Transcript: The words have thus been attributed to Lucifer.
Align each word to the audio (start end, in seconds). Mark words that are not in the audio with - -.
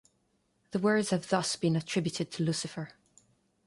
The 0.71 0.79
words 0.79 1.11
have 1.11 1.29
thus 1.29 1.55
been 1.55 1.75
attributed 1.75 2.31
to 2.31 2.41
Lucifer. 2.43 2.89